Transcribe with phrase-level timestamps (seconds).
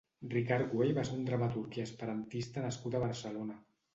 [0.29, 3.59] Ricard Güell va ser un dramaturg i esperantista nascut a Barcelona.